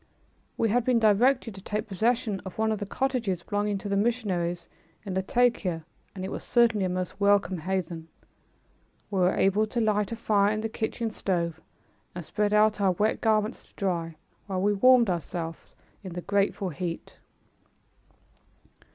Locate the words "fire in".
10.15-10.61